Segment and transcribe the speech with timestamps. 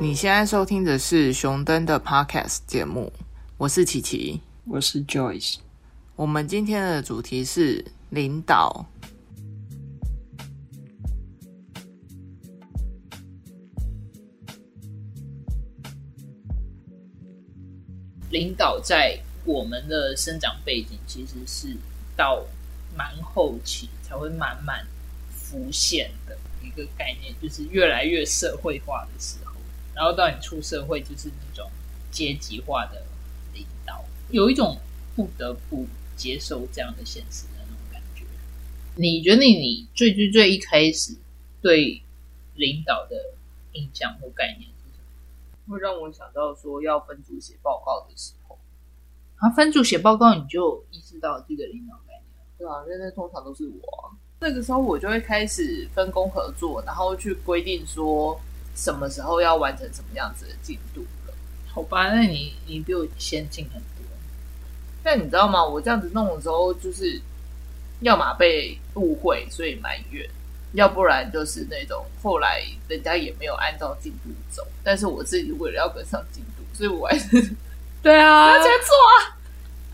[0.00, 3.12] 你现在收听的是熊登的 Podcast 节目，
[3.56, 4.40] 我是琪琪。
[4.66, 5.58] 我是 Joyce。
[6.16, 8.84] 我们今天的主题是领导。
[18.30, 21.76] 领导在我们的生长背景其实是
[22.16, 22.44] 到
[22.96, 24.84] 蛮后期才会慢慢
[25.30, 29.43] 浮现的一个概念，就是越来越社会化的时候，
[29.94, 31.70] 然后到你出社会就是那种
[32.10, 33.02] 阶级化的
[33.52, 34.78] 领导，有一种
[35.14, 38.24] 不得不接受这样的现实的那种感觉。
[38.96, 41.16] 你觉得你最最最一开始
[41.60, 42.02] 对
[42.54, 43.16] 领导的
[43.72, 44.98] 印象或概念是什
[45.66, 45.74] 么？
[45.74, 48.58] 会让我想到说要分组写报告的时候，
[49.36, 52.24] 啊，分组写报告你就意识到这个领导概念。
[52.58, 58.40] 对啊，因为那通常都是我啊、那个时候我就会开始分工合作，然后去规定说
[58.74, 61.34] 什么时候要完成什么样子的进度了。
[61.66, 64.04] 好吧，那你你比我先进很多。
[65.02, 65.64] 但你知道吗？
[65.64, 67.20] 我这样子弄的时候，就是
[68.00, 70.26] 要么被误会，所以埋怨；
[70.72, 77.54] 要不然就是那种后来人家也没有按照进度走，但是我自己为了要跟上进度，所以我还是
[78.02, 79.36] 对啊要去做啊。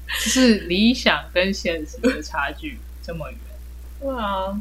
[0.06, 3.38] 就是理想跟现实的差距这么远。
[4.00, 4.60] 对啊，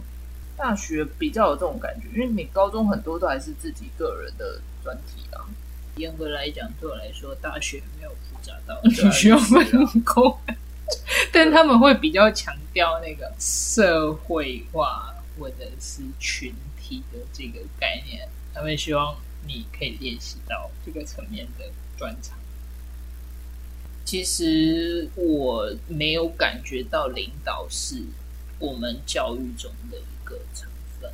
[0.59, 5.47] 大学比较有这种感觉，因为你高中很多都还是自己个人的专题啊。
[5.95, 9.65] 严格来讲，对我来说，大学没有复杂到你需要分
[10.03, 10.37] 工，
[11.31, 19.15] 但他们会比较强调那个社会化或者是群体的这个概念，他们希望
[19.47, 21.65] 你可以练习到这个层面的
[21.97, 22.37] 专长。
[24.05, 28.03] 其实我没有感觉到领导是
[28.57, 30.69] 我们教育中的一个成
[31.02, 31.11] 分，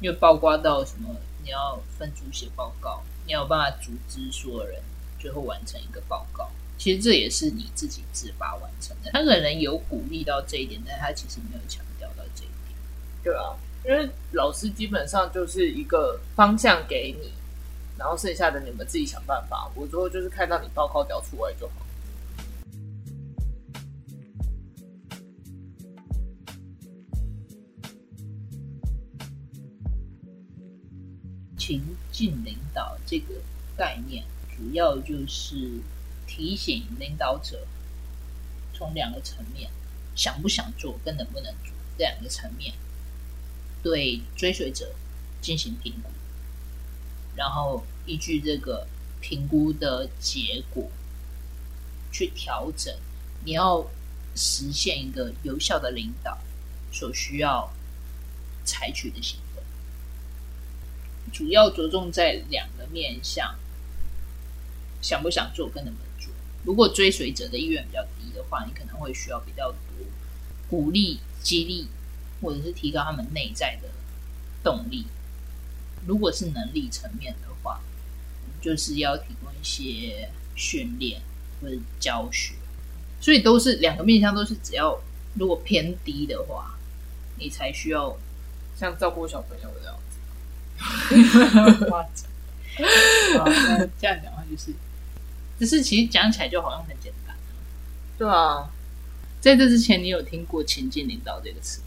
[0.00, 1.14] 因为包括到什么，
[1.44, 4.82] 你要分组写报告，你要有办法组织所有人
[5.18, 6.50] 最后完成一个报告。
[6.76, 9.10] 其实这也是你自己自发完成的。
[9.12, 12.76] 他可能有鼓励到这一点，但他其实没有强调到这一点。
[13.22, 13.54] 对啊，
[13.84, 17.32] 因为老师基本上就是一个方向给你，
[17.98, 19.70] 然后剩下的你们自己想办法。
[19.74, 21.74] 我最后就是看到你报告交出来就好。
[31.70, 33.34] 情境领导这个
[33.76, 34.24] 概念，
[34.56, 35.78] 主要就是
[36.26, 37.64] 提醒领导者
[38.74, 39.70] 从两个层面，
[40.16, 42.74] 想不想做跟能不能做这两个层面，
[43.84, 44.92] 对追随者
[45.40, 46.10] 进行评估，
[47.36, 48.88] 然后依据这个
[49.20, 50.90] 评估的结果
[52.10, 52.92] 去调整
[53.44, 53.88] 你要
[54.34, 56.36] 实现一个有效的领导
[56.90, 57.72] 所需要
[58.64, 59.49] 采取的行动。
[61.32, 63.54] 主要着重在两个面向，
[65.00, 66.32] 想不想做跟能不能做。
[66.64, 69.78] 如果追随者的意愿比较低的话，你可能会需要比较多
[70.68, 71.86] 鼓励、激励，
[72.42, 73.88] 或者是提高他们内在的
[74.62, 75.06] 动力。
[76.06, 77.80] 如果是能力层面的话，
[78.60, 81.22] 就是要提供一些训练
[81.60, 82.54] 或者教学，
[83.20, 85.00] 所以都是两个面向，都是只要
[85.34, 86.78] 如果偏低的话，
[87.38, 88.18] 你才需要
[88.76, 89.98] 像照顾小朋友这样，
[91.88, 92.28] 夸张。
[94.00, 94.72] 这样讲话就是，
[95.58, 97.36] 只是其实讲起来就好像很简单。
[98.18, 98.70] 对啊，
[99.40, 101.86] 在这之前，你有听过情境领导这个词吗？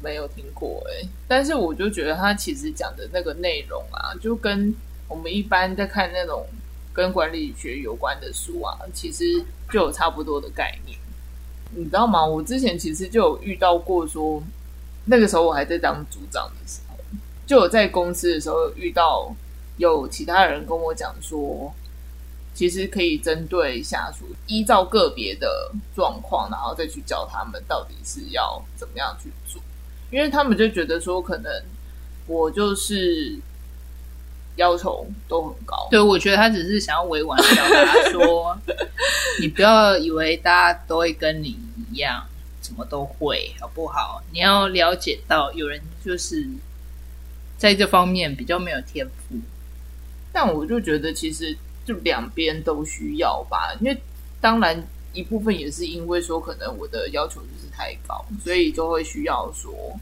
[0.00, 4.72] 没有听过哎、但是我就觉得他其实讲的那个内容啊，就跟
[5.08, 6.46] 我们一般在看那种
[6.92, 9.24] 跟管理学有关的书啊，其实
[9.72, 10.96] 就有差不多的概念。
[11.74, 12.24] 你知道吗？
[12.24, 14.40] 我之前其实就有遇到过说，
[15.06, 16.87] 那个时候我还在当组长的时候，
[17.48, 19.34] 就有在公司的时候遇到
[19.78, 21.72] 有其他人跟我讲说，
[22.52, 29.62] 其实可以针对下属依照个别的状况，然后再去教他们到底是要怎么样去做。
[30.10, 31.50] 因为他们就觉得说，可能
[32.26, 33.38] 我就是
[34.56, 38.58] 要求都很高， 对，我觉得他只是想要委婉地表达说，
[39.40, 41.58] 你不要以为大家都会跟你
[41.92, 42.26] 一样，
[42.60, 44.22] 什么都会，好不好？
[44.32, 46.46] 你要了解到，有人就是
[47.58, 49.36] 在这方面比较没有天赋。
[50.32, 53.98] 但我就觉得其实就两边都需要吧，因为
[54.40, 54.82] 当然
[55.12, 59.98] 一部分也是因为说可能我的要求就是太高，所以就会需要说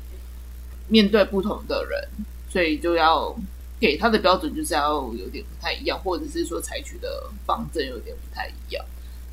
[0.88, 2.08] 面对不同的人，
[2.50, 3.34] 所以就要
[3.80, 8.84] 给他的标准就是要有点不太一样，或者是说采取的方针有点不太一样。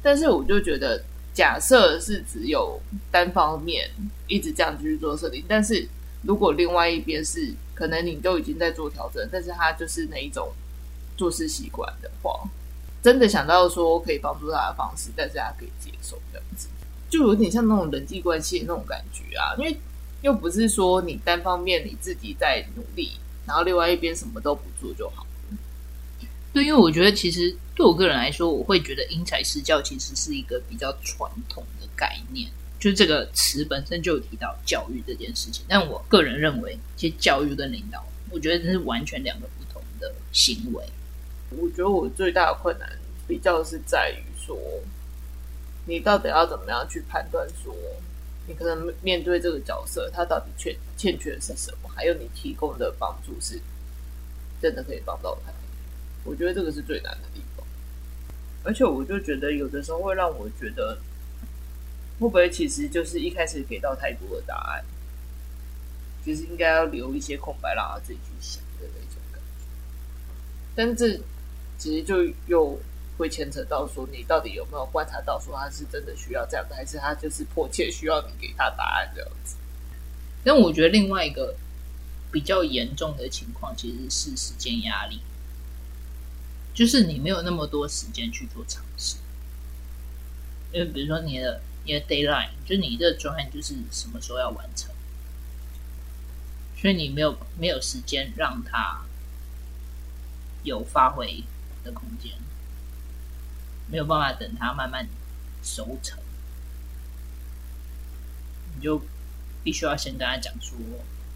[0.01, 1.03] 但是我就觉得，
[1.33, 2.79] 假设是只有
[3.11, 3.89] 单方面
[4.27, 5.87] 一直这样去做设定，但是
[6.23, 10.51] 如果另外一边是可能你都已经在做调整，但是他就是那一种
[11.17, 12.43] 做事习惯的话，
[13.01, 16.67] 真的想到说可以帮助他的方式，但是他可以接受这样子，
[17.09, 19.53] 就有点像那种人际关系的那种感觉啊。
[19.57, 19.77] 因为
[20.21, 23.11] 又不是说你单方面你自己在努力，
[23.45, 25.25] 然后另外一边什么都不做就好。
[26.53, 32.47] 对，因为我觉得其实对我个人来说，我会觉得因材施教其实是一个比较传统的概念，
[32.83, 35.63] 就这个词本身就有提到教育这件事情。
[35.69, 40.83] 但我个人认为，其实教育跟领导，我觉得这是完全两个不同的行为。
[41.51, 42.89] 我觉得我最大的困难
[43.25, 44.57] 比较是在于说，
[45.85, 47.73] 你到底要怎么样去判断说，
[48.47, 53.61] 你可能面对这个角色，他到底欠欠缺的是什么，还有你提供的帮助是
[54.61, 55.53] 真的可以帮到他。
[56.25, 57.65] 我觉得这个是最难的地方，
[58.65, 60.97] 而且我就觉得有的时候会让我觉得，
[62.23, 64.85] 会不会其实就是一开始给到太多的答案，
[66.23, 69.65] 其实应该要留一些空白让他自己去想的那种感觉。
[70.73, 71.19] 但这
[71.77, 72.79] 其实就又
[73.17, 79.55] 会牵扯到说，你到底有没有观察到说他是真的需要这样的，还是他就是迫切需要你给他答案这样子？
[80.43, 81.55] 但我觉得另外一个
[82.31, 85.21] 比较严重的情况其实是时间压力。
[86.73, 89.17] 就是你没有那么多时间去做尝试，
[90.71, 94.89] 因为比如说你的你的 d a y l i n e 就你这个专案就是什么时候要完成，
[96.77, 99.03] 所以你没有没有时间让它
[100.63, 101.43] 有发挥
[101.83, 102.31] 的空间，
[103.89, 105.07] 没有办法等它慢慢
[105.61, 106.17] 熟成，
[108.75, 109.01] 你就
[109.63, 110.77] 必须要先跟他讲说，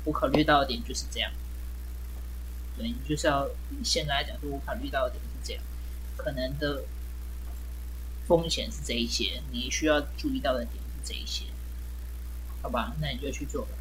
[0.06, 1.32] 我考虑到的点就是这样。
[2.78, 3.50] 对你就是要
[3.84, 5.64] 先跟他讲说，我考虑到的点是这样，
[6.16, 6.84] 可能的
[8.28, 11.46] 风险是这一些，你需要注意到的点是这一些，
[12.62, 12.96] 好吧？
[13.00, 13.72] 那你就去做吧，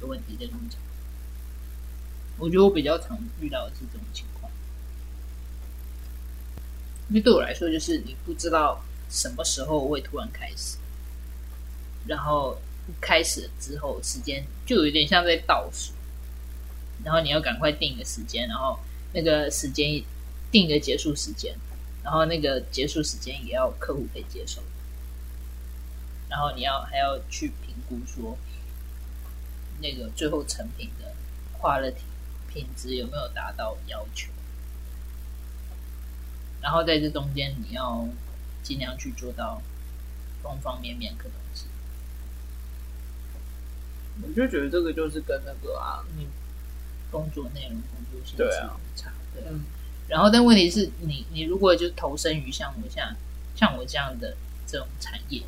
[0.00, 0.80] 有问题再跟我讲。
[2.38, 4.50] 我觉得我比较常遇到的是这种情况，
[7.08, 10.78] 因为对我来说，就是你不知道什么时候会突然开始，
[12.06, 12.56] 然后
[13.00, 15.92] 开始之后，时间就有点像在倒数。
[17.02, 18.78] 然后你要赶快定一个时间，然后
[19.14, 20.02] 那个时间
[20.52, 21.54] 定一个结束时间，
[22.02, 24.62] 然后那个结束时间也要客户可以接受，
[26.28, 28.36] 然后你要还要去评估说
[29.80, 31.14] 那个最后成品的
[31.58, 32.02] quality
[32.48, 34.30] 品质有没有达到要求，
[36.60, 38.08] 然后在这中间你要
[38.62, 39.62] 尽量去做到
[40.42, 41.66] 方方面面可东西。
[44.22, 46.28] 我就觉得这个就是跟那个啊，你。
[47.10, 48.48] 工作内容、工作性质
[48.94, 49.42] 差，对。
[50.10, 53.14] 然后，但问题是你，你如果就投身于像我像
[53.54, 54.36] 像我这样的
[54.66, 55.40] 这种产业，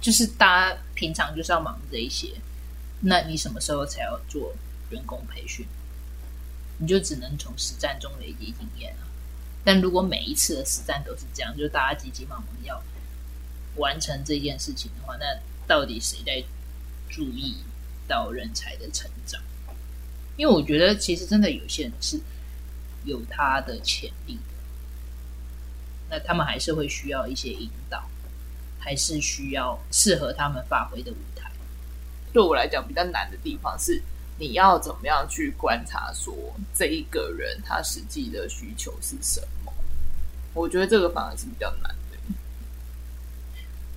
[0.00, 2.28] 就是大家平常就是要忙这一些，
[3.02, 4.54] 那你什么时候才要做
[4.90, 5.66] 员工培训？
[6.78, 9.04] 你就只能从实战中累积经验啊。
[9.62, 12.82] 但如果每一次的实战都是这样，就大家急急忙忙要
[13.76, 15.26] 完成这件事情的话，那
[15.66, 16.42] 到底谁在
[17.10, 17.56] 注意
[18.08, 19.38] 到人才的成长？
[20.38, 22.18] 因为我觉得，其实真的有些人是
[23.04, 24.38] 有他的潜力，
[26.08, 28.08] 那他们还是会需要一些引导，
[28.78, 31.50] 还是需要适合他们发挥的舞台。
[32.32, 34.02] 对我来讲，比较难的地方是，
[34.38, 36.34] 你要怎么样去观察说
[36.74, 39.72] 这一个人他实际的需求是什么？
[40.54, 42.18] 我觉得这个反而是比较难的。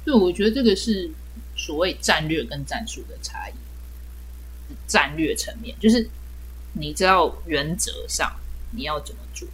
[0.04, 1.12] 对，我觉得这个是
[1.56, 3.54] 所谓战略跟战术的差异。
[4.88, 6.10] 战略层面就是。
[6.78, 8.36] 你知道原则上
[8.72, 9.48] 你要怎么做，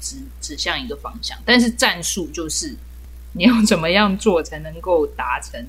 [0.00, 2.76] 指指向一个方向，但是战术就是
[3.32, 5.66] 你要怎么样做才能够达成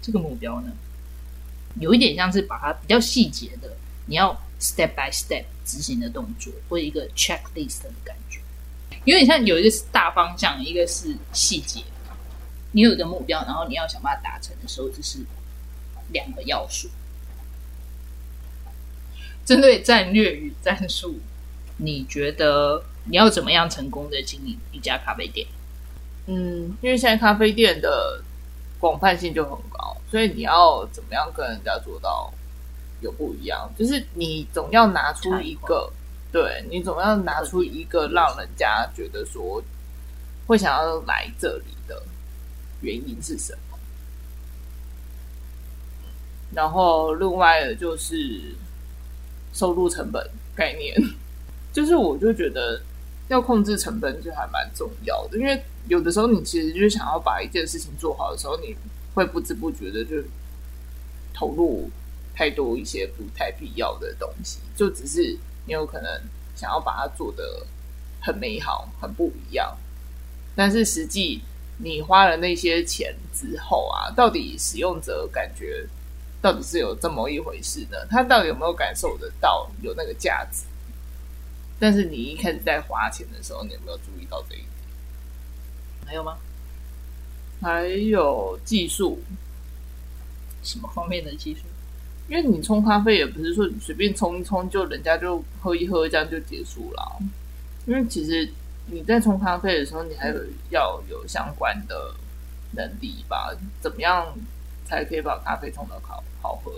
[0.00, 0.72] 这个目标呢？
[1.80, 3.76] 有一点像是把它比较细节的，
[4.06, 8.40] 你要 step by step 执行的动作，或一个 checklist 的感觉。
[9.04, 11.82] 有点像有一个大方向，一个是细节。
[12.72, 15.18] 你有一个目标，然后你要想办法达成的时候，这是
[16.12, 16.88] 两个要素。
[19.52, 21.20] 针对战略与战术，
[21.76, 25.46] 你觉得你要怎么样成功的经营一家咖啡店？
[26.26, 28.22] 嗯，因为现在咖啡店的
[28.78, 32.32] 广泛性就很高，所以你要怎么样跟人家做到
[33.02, 33.70] 有不一样？
[33.78, 35.92] 就是你总要拿出一个，
[36.32, 39.62] 对你总要拿出一个让人家觉得说
[40.46, 42.02] 会想要来这里的
[42.80, 43.78] 原因是什么？
[46.54, 48.54] 然后另外的就是。
[49.52, 50.96] 收入成本概念，
[51.72, 52.80] 就是我就觉得
[53.28, 58.76] 要控制成本就还蛮重要的，因为有的时候你其实就是想要把一件事情做好的时候，你
[59.14, 60.16] 会不知不觉的就
[61.34, 61.90] 投入
[62.34, 66.20] 太多一些不太必要的东西，就只是你有可能
[66.54, 67.66] 想要把它做的
[68.20, 69.76] 很美好、很不一样，
[70.54, 71.42] 但是实际
[71.78, 75.86] 你花了那些钱之后啊，到底使用者感觉
[76.42, 77.96] 到底是有这么一回事呢？
[78.10, 80.64] 他到底有没有感受得到有那个价值？
[81.78, 84.68] 但是你一开始在花钱的时候，你有没有注意到这一点？
[86.04, 86.36] 还有吗？
[87.60, 89.20] 还有技术，
[90.64, 91.60] 什么方面的技术？
[92.28, 97.18] 因为你冲咖啡也不是说你随便冲一冲就人家就喝一喝这样就结束了，
[97.86, 98.48] 因为其实
[98.86, 100.36] 你在冲咖啡的时候，你还有
[100.70, 102.14] 要有相关的
[102.72, 103.54] 能力吧？
[103.80, 104.26] 怎么样
[104.92, 106.72] 才可以把咖啡冲到好好喝？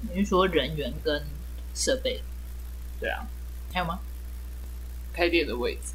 [0.00, 1.24] 你是说人员跟
[1.74, 2.22] 设备？
[3.00, 3.26] 对啊，
[3.72, 3.98] 还有吗？
[5.12, 5.92] 开店的位置，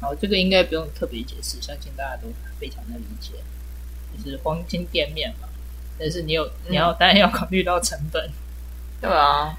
[0.00, 3.32] 好，这个应该不用特别解释，相信大家都非常的理解，
[4.16, 5.48] 就是黄金店面嘛。
[5.98, 8.30] 但是你有你要当然要考虑到成本，
[9.00, 9.58] 对啊。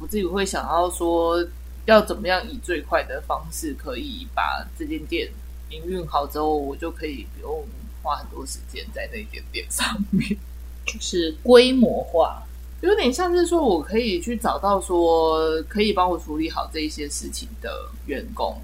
[0.00, 1.46] 我自己会想要说，
[1.86, 5.30] 要怎么样以最快的方式可以把这间店
[5.70, 7.64] 营运好之后，我就可以不用
[8.04, 10.38] 花很多时间在那间店上面，
[10.86, 12.42] 就是规模化。
[12.82, 18.60] 有点像是说，我可以去找到说可以帮我处理好这一些事情的员工。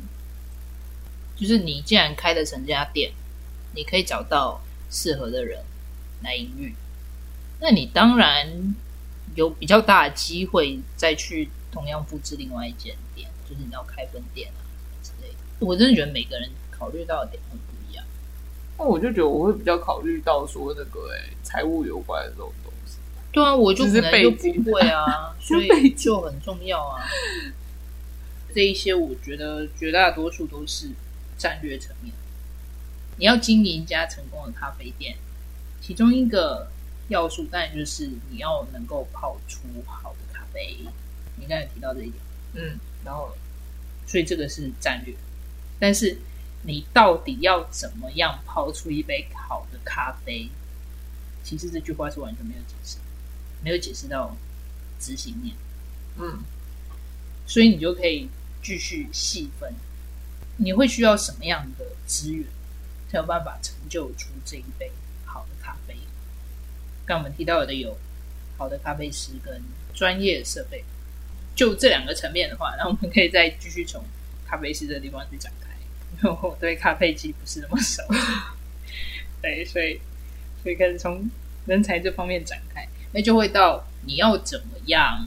[1.35, 3.13] 就是你既然开了成家店，
[3.75, 5.65] 你可以找到适合的人
[6.23, 6.75] 来营运，
[7.61, 8.75] 那你当然
[9.37, 14.61] 有比较大的机会再去同样复制另外一间店，就是你要开分店啊
[15.03, 15.37] 之类的。
[15.61, 17.70] 我真的觉得每个人考虑到的点会不一样。
[18.81, 22.97] 那我就觉得我会比较考虑到说那个哎财务有关的这种东西。
[23.31, 24.31] 对啊，我就只是可能就
[24.63, 27.05] 不会啊， 所以就很重要啊。
[28.55, 30.89] 这一些我觉得绝大多数都是
[31.37, 32.13] 战略层面。
[33.19, 35.15] 你要经营一家成功的咖啡店，
[35.83, 36.67] 其中一个
[37.09, 40.79] 要素当然就是你要能够泡出好的咖啡。
[41.37, 42.15] 你刚才提到这一点，
[42.55, 43.31] 嗯，然后
[44.07, 45.15] 所以这个是战略。
[45.79, 46.17] 但是
[46.63, 50.51] 你到底要怎么样泡出一杯好的咖啡？
[51.43, 52.99] 其实这句话是完全没有解释，
[53.65, 54.37] 没有解释到
[54.99, 55.57] 执行面。
[56.19, 56.41] 嗯，
[57.47, 58.29] 所以你就可以
[58.63, 59.73] 继续细分，
[60.59, 62.47] 你会需要什么样的资源，
[63.09, 64.93] 才有办法成就出这一杯
[65.25, 65.97] 好的咖啡？
[67.07, 67.97] 刚我们提到的有
[68.59, 69.63] 好的咖啡师跟
[69.95, 70.85] 专业设备，
[71.57, 74.05] 就这两个层面的话，那我们可以再继续从
[74.47, 75.70] 咖啡师的地方去展开，
[76.17, 78.03] 因为我对咖啡机不是那么熟，
[79.41, 80.01] 对，所以
[80.63, 81.29] 所以开始从
[81.67, 85.27] 人才这方面展开，那就会到你要怎么样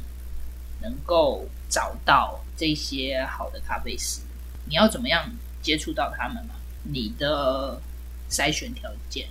[0.82, 4.22] 能够找到这些好的咖啡师？
[4.66, 5.30] 你要怎么样
[5.62, 6.56] 接触到他们嘛？
[6.84, 7.82] 你的
[8.30, 9.28] 筛选条件，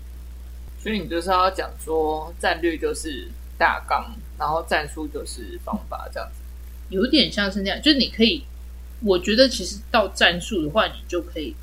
[0.79, 6.41] 所以你就是要讲说战略就是大纲，然后战术就是方法这样子。
[6.89, 8.45] 有点像是那样，就是你可以，
[9.05, 11.55] 我觉得其实到战术的话，你就可以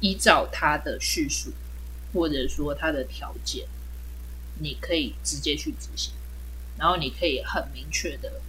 [0.00, 1.52] 依照他的叙述，
[2.12, 3.66] 或者说他的条件，
[4.58, 6.12] 你可以直接去执行，
[6.78, 8.40] 然后你可以很明确的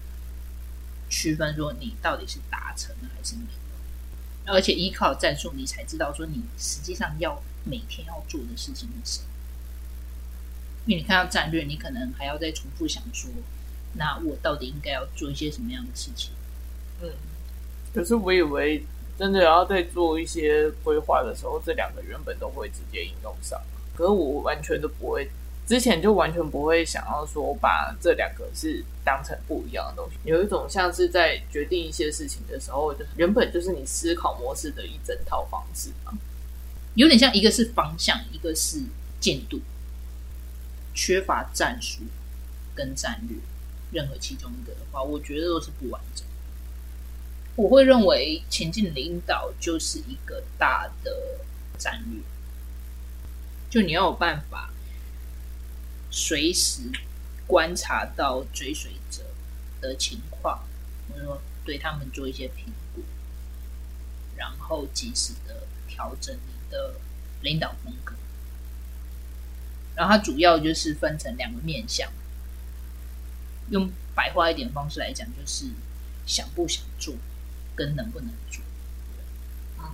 [1.10, 3.44] 区分说你到底是达成了还是没
[4.46, 9.28] 有，而且依靠战术，你才知道说你实际上要每天要做的事情是什么。
[10.86, 13.32] 因为你看到战略，你可能还要再重复想说，
[13.94, 16.32] 那我到底应该要做一些什么样的事情？
[17.02, 17.10] 嗯，
[17.96, 18.84] 可是我以为
[19.18, 23.58] 真的要在做一些规划的时候，这两个原本都会直接应用上，
[23.96, 25.30] 可是我完全都不会，
[25.66, 30.18] 之前就完全不会想要说把这两个是当成不一样的东西。
[30.26, 36.12] 有一种像是在决定一些事情的时候，就原本就是你思考模式的一整套方式嘛。
[36.96, 38.82] 有点像一个是方向，一个是
[39.22, 39.62] 进度，
[40.94, 42.02] 缺乏战术
[42.76, 43.38] 跟战略，
[43.92, 46.26] 任何其中一个的话，我觉得都是不完整。
[47.56, 51.40] 我会认为前进领导就是一个大的
[51.78, 52.22] 战略，
[53.70, 54.74] 就你要有办法
[56.12, 56.82] 随时
[57.48, 59.24] 观察到追随者
[59.80, 60.66] 的情况，
[61.08, 63.02] 或者说对他们做一些评估，
[64.36, 66.96] 然后及时的调整你的
[67.42, 68.14] 领导风格。
[69.96, 72.12] 然后它主要就是分成两个面向，
[73.70, 75.68] 用白话一点方式来讲，就是
[76.26, 77.16] 想不想做
[77.76, 78.64] 跟能不能做。
[79.80, 79.86] 嗯，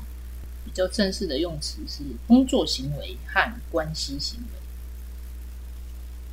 [0.63, 4.59] 比较正式的用词是工作行为和关系行为。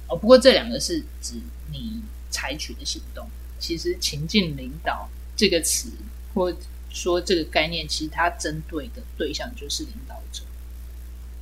[0.09, 1.35] 哦，不过这两个是指
[1.73, 3.29] 你采取的行动。
[3.59, 5.91] 其实“情境领导”这个词，
[6.33, 6.55] 或
[6.91, 10.43] 说这个概念，其实它针对的对象就是领导者。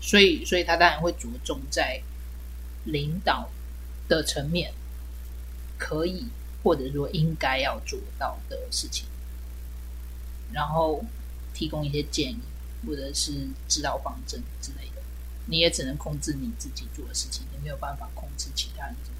[0.01, 2.01] 所以，所以他当然会着重在
[2.85, 3.51] 领导
[4.09, 4.73] 的层面，
[5.77, 6.27] 可以
[6.63, 9.07] 或者说应该要做到的事情。
[10.53, 11.05] 然后
[11.55, 12.39] 提供一些建议，
[12.87, 13.33] 或者是
[13.69, 15.03] 指导方针之类的。
[15.47, 19.19] 你也只能控制你自己做的事情，你没有办法控制其他人怎么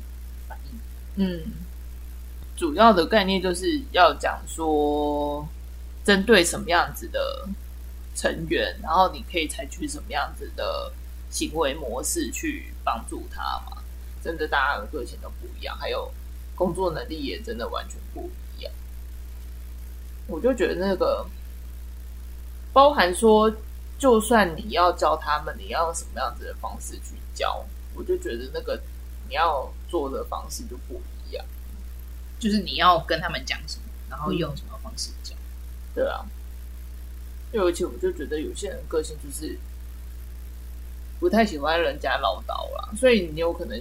[0.49, 0.79] 反应。
[1.17, 1.53] 嗯，
[2.57, 5.49] 主要的概念就是要讲说，
[6.05, 7.49] 针对什么样子的
[8.15, 10.93] 成员，然后你可以采取什么样子的
[11.31, 13.83] 行为模式去帮助他嘛。
[14.25, 16.13] 真的，大家的个性都不一样，还有
[16.57, 18.33] 工作能力也真的完全不一样。
[20.27, 21.27] 我就觉得那个
[22.73, 23.51] 包含说，
[23.99, 27.65] 就算你要教他们，你要用什么样子的方式去教，
[27.95, 28.81] 我就觉得那个
[29.29, 31.45] 你要做的方式就不一样。
[32.39, 35.37] 就是你要跟他们讲什么，然后用什么方式讲。
[35.95, 36.27] 对啊，
[37.53, 39.59] 就而且我就觉得有些人个性就是
[41.19, 43.81] 不太喜欢人家唠叨啦，所以你有可能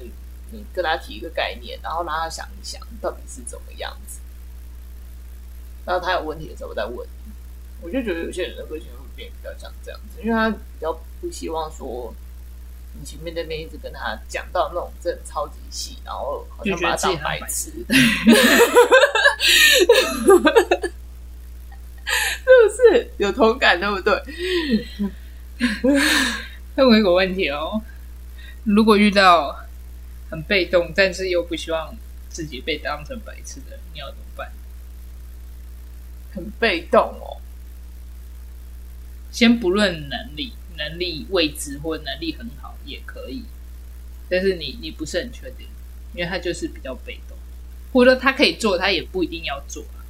[0.51, 4.21] 你跟他提一个概念，然后让他想一想到底是怎么样子，
[5.85, 7.07] 然后他有问题的时候再问。
[7.81, 12.11] 我就觉得有些人的个性会变比较像这样子，因为他比较不希望说
[12.93, 17.71] 你前面那边一直跟他讲到那种真的超级细，然后好像把他当白痴。
[22.45, 24.23] 是不是有同感，对不对？
[26.75, 27.81] 问我一个问题哦，
[28.63, 29.55] 如果遇到
[30.31, 31.95] 很被动，但是又不希望
[32.29, 34.51] 自己被当成白痴的人，你要怎么办？
[36.35, 37.41] 很被动哦。
[39.31, 43.43] 先不论能力，能力未知或能力很好也可以，
[44.29, 45.67] 但是你你不是很确定，
[46.13, 47.37] 因为他就是比较被动，
[47.91, 50.03] 或者说他可以做，他也不一定要做啊。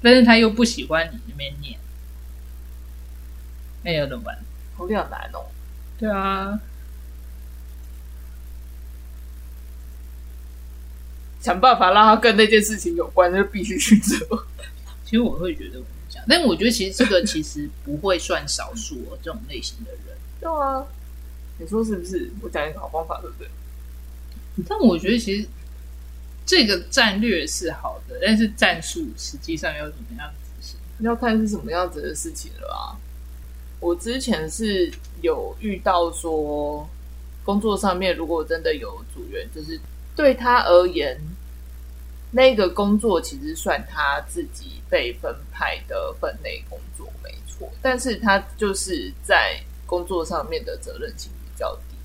[0.00, 1.78] 但是他又不喜欢你那边念，
[3.82, 4.38] 那要怎么办？
[4.76, 5.46] 好两难哦。
[5.98, 6.60] 对啊，
[11.40, 14.46] 想办法让他跟那件事情有关，就必须去做。
[15.08, 20.18] 其实我会觉得我这样，但我觉得其实这个其实不会算少数哦，这种类型的人。
[20.38, 20.86] 对啊，
[21.56, 22.30] 你说是不是？
[22.42, 23.48] 我讲一个好方法，对不对？
[24.68, 25.48] 但我觉得其实
[26.44, 30.76] 这个战略是好的，但是战术实际上要怎么样执行？
[31.00, 33.00] 要看是什么样子的事情了啊。
[33.80, 34.92] 我之前是
[35.22, 36.86] 有遇到说，
[37.44, 39.80] 工作上面如果真的有组员，就是
[40.14, 41.18] 对他而言，
[42.30, 47.70] 那个工作其实算他自己被分派的分内工作，没错。
[47.80, 51.96] 但是他就是在工作上面的责任心比较低，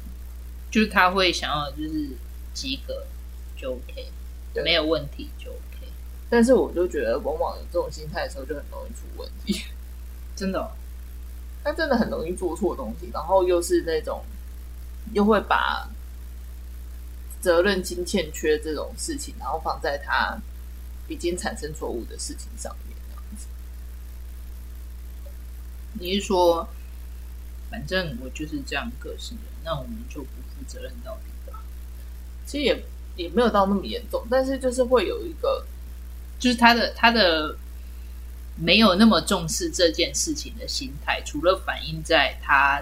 [0.71, 2.09] 就是他会想要就是
[2.53, 3.05] 及格
[3.57, 4.07] 就 OK，
[4.63, 5.87] 没有问题就 OK。
[6.29, 9.65] 但是我就觉得，往往有这种心态的时候，就很容易出问题，
[10.35, 10.71] 真的。
[11.65, 14.21] 他真的很容易做错东西，然后又是那种
[15.13, 15.87] 又会把
[17.43, 20.37] 责任心欠缺这种事情，然后放在他
[21.09, 23.47] 已经产生错误的事情上面，这样子。
[25.99, 26.69] 你是说，
[27.69, 31.59] 反正我就是这样个性的，那我们就不负责任到底吧？
[32.45, 32.83] 其实也
[33.17, 35.65] 也没有到那么严重，但是就是会有一个，
[36.39, 37.57] 就是他的他的。
[38.55, 42.79] 没有那么重视这件事情的心态，除了反映在他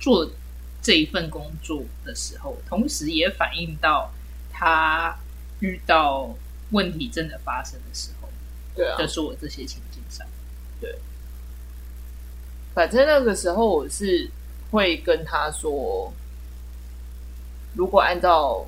[0.00, 0.28] 做
[0.82, 4.12] 这一份工作的时候，同时也反映到
[4.50, 5.16] 他
[5.60, 6.34] 遇到
[6.72, 8.28] 问题真的发生的时候，
[8.74, 10.26] 对啊，就说我这些情境上，
[10.80, 10.98] 对，
[12.74, 14.28] 反正那个时候我是
[14.70, 16.12] 会跟他说，
[17.74, 18.66] 如果按照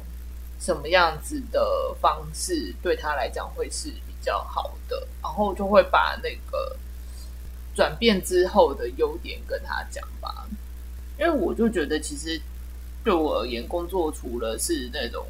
[0.61, 3.92] 什么样子的方式对他来讲会是。
[4.24, 6.74] 比较好的，然后就会把那个
[7.74, 10.48] 转变之后的优点跟他讲吧。
[11.18, 12.40] 因为我就觉得，其实
[13.03, 15.27] 对我而言，工作除了是那种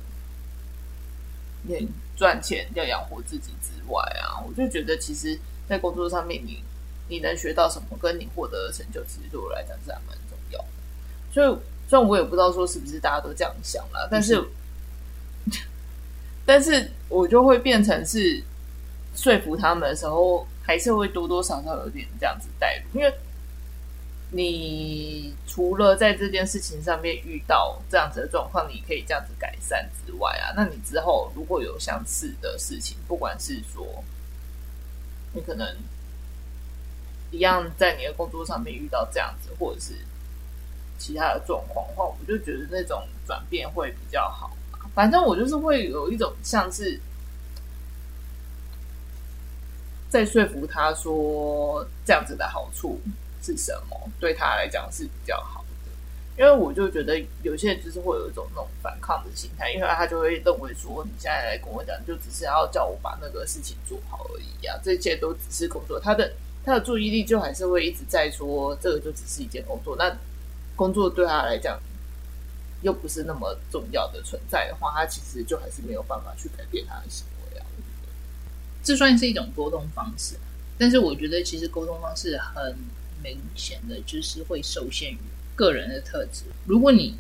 [1.63, 6.63] 你赚钱要养活自己之外啊，我就觉得，其实，在工作上面，你
[7.09, 10.67] 你能学到什么，跟你获得的成就，其实对我来讲是还蛮重要的。
[11.33, 14.43] 所以，虽然我也不知道说是不是大家都这样想啦，但是，
[16.47, 18.43] 但是我就会变成是。
[19.17, 23.15] 说服他们的时候，还是会多多少少有点这样子带入，因为
[24.37, 34.03] 你除了在这件事情上面遇到这样子的状况，你可以这样子改善之外啊，那你之后如果有相似的事情，不管是说
[35.33, 35.77] 你可能
[37.31, 39.93] 一样在你的工作上面遇到这样子，或者是
[40.99, 44.57] 其他的状况的话，我就觉得那种转变会比较好。
[44.95, 47.01] 反正我就是会有一种像是。
[50.11, 53.01] 在说服他说这样子的好处
[53.45, 55.93] 是什么，对他来讲是比较好的。
[56.37, 66.01] 因为我就觉得有些人就是会有一种那种反抗的心态，因为他就会认为说你现在来跟我讲，就只是要叫我把那个事情做好而已啊，这些都只是工作。
[66.01, 66.33] 他的
[66.65, 70.17] 他的注意力就还是会一直在说这个就只是一件工作，那
[70.75, 71.79] 工作对他来讲
[72.83, 77.65] 又不是那么重要的存在的话，他其实就还是没有办法去改变他的行为啊。
[77.77, 78.13] 我觉得
[78.83, 80.35] 这算是一种沟通方式，
[80.77, 82.77] 但是我觉得其实沟通方式很
[83.25, 85.19] 明显的就是会受限于
[85.57, 86.45] 个人的特质。
[86.67, 87.17] 如果你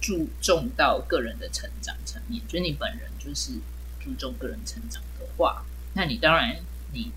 [0.00, 3.52] 注重到个人的成长层面，就是你本人就是
[4.00, 6.56] 注重个人成长的话，那你当然
[6.92, 7.12] 你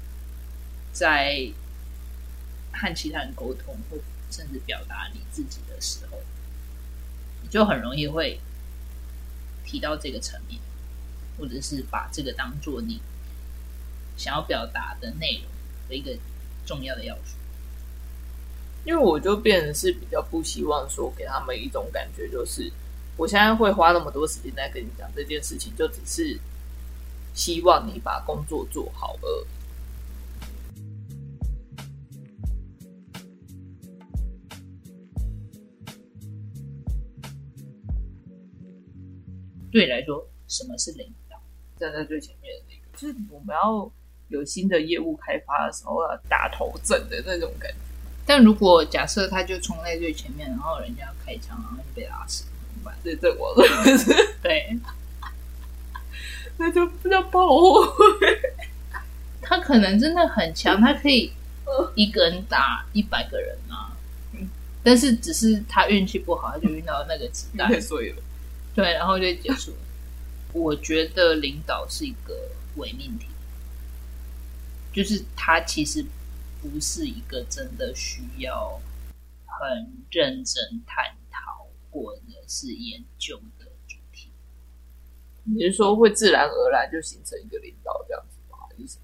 [0.91, 1.50] 在
[2.74, 3.98] 和其他人沟通或
[4.30, 6.19] 甚至表达你自己的时候，
[7.41, 8.39] 你就很容易会
[9.63, 10.60] 提到这个层面，
[11.38, 13.00] 或者是把这个当做你
[14.17, 15.52] 想要表达的内容
[15.88, 16.17] 的一个
[16.65, 17.38] 重要的要素。
[18.86, 22.71] 因为我就变成是比较不希望说给他们一种感觉，就是
[23.17, 26.39] 我现在会花那么多时间在跟你讲这件事情，就只是
[27.34, 29.48] 希望你把工作做好而已。
[39.71, 41.36] 对你来说，什么是领导？
[41.78, 43.91] 站在最前面的那个，就是我们要
[44.30, 47.78] 有新的业务开发的时候要打头阵的那种感觉。
[48.26, 52.96] 但如果假设他就冲在最前面，然后人家开枪，然后就被打死，怎么办？
[53.04, 53.56] 对，这我
[53.98, 54.78] 是对，
[56.58, 57.94] 那就不叫炮火。
[59.42, 61.32] 他可能真的很强，他可以
[61.94, 63.94] 一个人打一百个人啊。
[64.84, 68.18] 但是只是他运气不好，他就遇到那个子弹，太碎了。
[68.74, 69.78] 对，然后就结束了。
[70.54, 72.34] 我觉得领导是一个
[72.78, 73.28] 伪命题，
[74.94, 76.04] 就是他其实
[76.69, 78.82] 不是一个真的需要
[79.45, 84.30] 很认真探讨或者是研究的主题。
[85.43, 88.58] 你是说会自然而然就形成一个领导这样子吗？
[88.78, 88.97] 意思？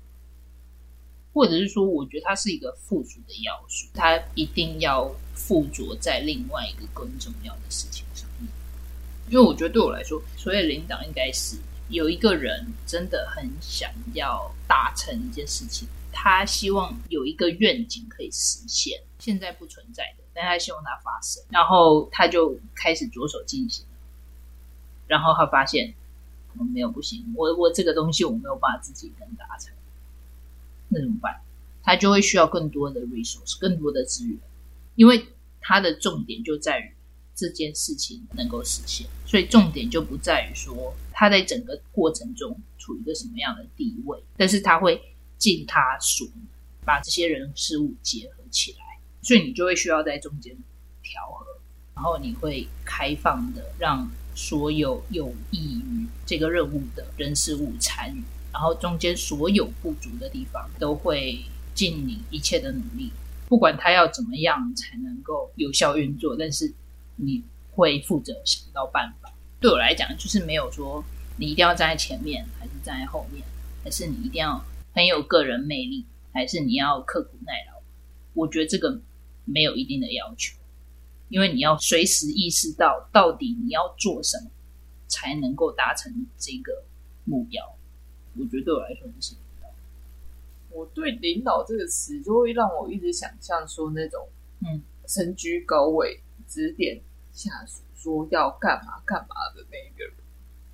[1.34, 8.52] 或者是说，我觉得它是一个附属的要素，它一定要附着在另外一个更重要的事情上面。
[9.30, 11.56] 因为我觉得对我来说，所谓领导应该是
[11.92, 23.86] 有一个人真的很想要达成一件事情，他希望有一个愿景可以实现，现在不存在的，但他希望它发生，然后他就开始着手进行，
[25.06, 25.94] 然后他发现
[26.58, 29.74] 我没有不行，我我这个东西我没有办法自己能达成，
[30.88, 31.42] 那怎么办？
[31.84, 34.40] 他就会需要更多的 resource，更多的资源，
[34.96, 35.28] 因为
[35.60, 36.94] 他的重点就在于。
[37.36, 45.02] 这件事情能够实现，所以重点就不在于说他在整个过程中处于一个什么样的地位，但是他会
[45.38, 46.46] 尽他所能
[46.86, 48.80] 把这些人事物结合起来，
[49.24, 50.56] 所以你就会需要在中间
[51.02, 51.46] 调和，
[51.96, 58.22] 然后你会开放的让所有有益于这个任务的人事物参与，
[58.54, 63.12] 然后中间所有不足的地方都会尽你一切的努力，
[63.48, 66.72] 不管他要怎么样才能够有效运作，但是。
[67.24, 69.32] 你会负责想到办法。
[69.60, 71.04] 对我来讲，就是没有说
[71.38, 73.46] 你一定要站在前面，还是站在后面，
[73.84, 74.60] 还是你一定要
[74.94, 76.04] 很有个人魅力，
[76.34, 77.80] 还是你要刻苦耐劳。
[78.34, 79.00] 我觉得这个
[79.46, 80.58] 没有一定的要求，
[81.30, 84.50] 因为你要随时意识到到底你要做什么
[85.08, 86.84] 才能够达成这个
[87.26, 87.64] 目标。
[88.36, 89.68] 我觉得对我来说是领导。
[90.72, 94.28] 我对“领导”这个词就会让我一直想象说那种
[94.62, 96.20] 嗯，身居高位。
[96.48, 97.00] 指点
[97.34, 100.14] 下属说要干嘛干嘛的那一个人，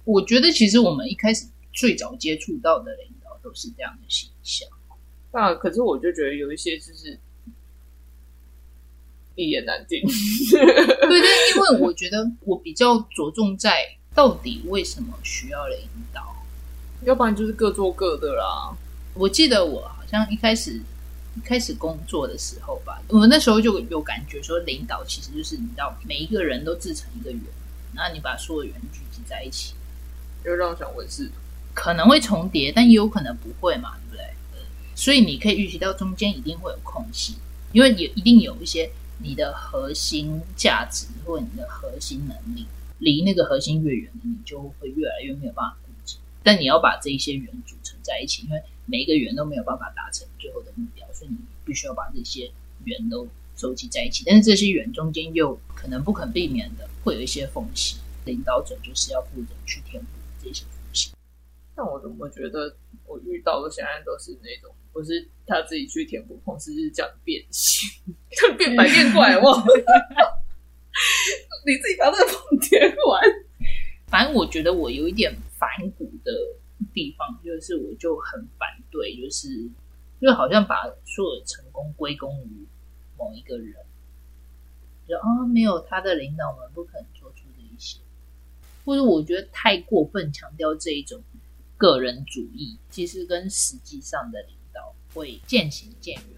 [0.03, 4.67] 我觉得其实我们一开始最早接触到的领导都是这样的形象。
[5.31, 7.19] 那可是我就觉得有一些就是
[9.35, 10.01] 一言难尽。
[10.01, 11.19] 对对，
[11.55, 15.77] 因为我觉得我比较着重在到底为什么需要领
[16.13, 16.35] 导，
[17.03, 18.75] 要不然就是各做各的啦。
[19.13, 20.81] 我记得我好像一开始。
[21.43, 27.41] 开始工作的时候吧，我们那时候就有感觉说，领导其实就是你知道，每一个人都自成一个圆，
[27.93, 29.73] 然后你把所有圆聚集在一起，
[30.43, 31.29] 就让我想问是
[31.73, 34.23] 可能会重叠，但也有可能不会嘛，对不对？
[34.95, 37.35] 所以你可以预期到中间一定会有空隙，
[37.71, 42.65] 因为也一定有一些你的核心价值或你的核心能力
[42.99, 45.77] 离那个核心越远，你就会越来越没有办法。
[46.47, 51.05] 但你要把这一些圆组成在一起，因为每一个圆都没有办法达成最后的目标。
[51.11, 52.49] 所以你必须要把这些
[52.85, 60.07] 圆都收集在一起，但是这些圆中间又可能不可避免的会有一些缝隙，领导者就是要负责去填补
[60.41, 61.11] 这些缝隙。
[61.75, 62.73] 但我怎么觉得
[63.05, 67.89] 我遇到的现在都是那种不是他自己去填补缝隙，是这样变形，
[68.37, 69.61] 他变白变怪哇！
[71.67, 73.21] 你自己把这个缝填完。
[74.07, 79.71] 反正我觉得我有一点反骨的地方，就是我就很反对，就是。
[80.19, 82.65] 就好像把所有成功归功于
[83.19, 83.75] 某一个人，
[85.07, 87.99] 就啊、没有他的领导，我们不可能做出这一些。
[88.83, 91.21] 或者我觉得太过分强调这一种
[91.77, 96.36] 个人主义，其实跟实际上的领导会渐行渐远。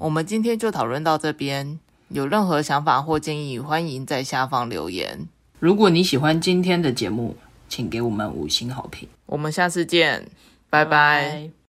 [0.00, 5.28] 我们今天就讨论到这边，有任何想法或建议，欢迎在下方留言。
[5.58, 7.36] 如果你喜欢今天的节目，
[7.68, 9.06] 请给我们五星好评。
[9.26, 10.26] 我们下次见，
[10.70, 11.50] 拜拜